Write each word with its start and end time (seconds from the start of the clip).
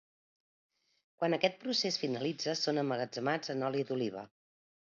Quan 1.19 1.35
aquest 1.37 1.59
procés 1.65 2.01
finalitza 2.05 2.57
són 2.63 2.83
emmagatzemats 2.85 3.55
en 3.57 3.65
oli 3.71 3.87
d'oliva. 3.91 4.29